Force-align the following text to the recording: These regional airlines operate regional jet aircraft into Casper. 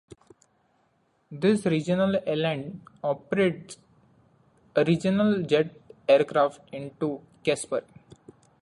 These 1.29 1.67
regional 1.67 2.15
airlines 2.25 2.81
operate 3.03 3.77
regional 4.75 5.43
jet 5.43 5.75
aircraft 6.09 6.61
into 6.73 7.21
Casper. 7.43 7.83